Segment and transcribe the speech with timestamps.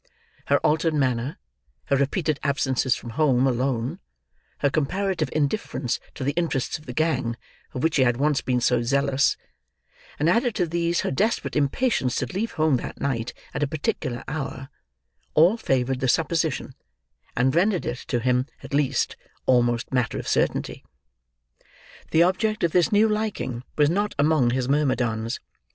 [0.47, 1.37] Her altered manner,
[1.85, 3.99] her repeated absences from home alone,
[4.61, 7.37] her comparative indifference to the interests of the gang
[7.69, 9.37] for which she had once been so zealous,
[10.17, 14.23] and, added to these, her desperate impatience to leave home that night at a particular
[14.27, 14.69] hour,
[15.35, 16.73] all favoured the supposition,
[17.37, 19.15] and rendered it, to him at least,
[19.45, 20.83] almost matter of certainty.
[22.09, 25.39] The object of this new liking was not among his myrmidons.